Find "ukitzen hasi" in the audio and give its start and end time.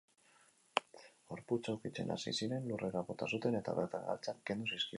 1.77-2.33